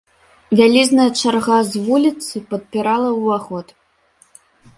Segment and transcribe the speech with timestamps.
[0.59, 3.67] Вялізная чарга з вуліцы падпірала ўваход.